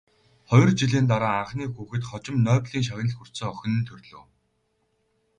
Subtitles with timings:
[0.49, 4.23] Хоёр жилийн дараа анхны хүүхэд, хожим Нобелийн шагнал хүртсэн охин нь төрлөө.